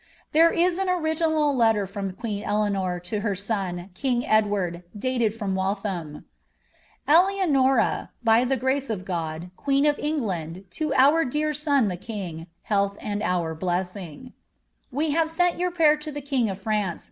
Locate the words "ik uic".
11.93-12.47